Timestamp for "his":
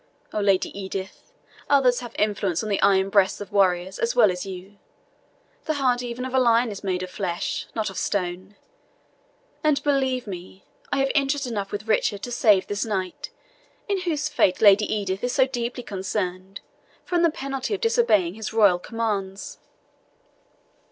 18.33-18.51